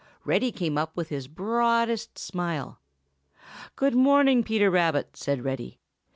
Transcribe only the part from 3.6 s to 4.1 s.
"Good